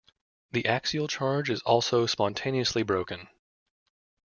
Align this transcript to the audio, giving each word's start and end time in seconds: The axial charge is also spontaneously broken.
The 0.51 0.65
axial 0.65 1.07
charge 1.07 1.51
is 1.51 1.61
also 1.61 2.07
spontaneously 2.07 2.81
broken. 2.81 3.27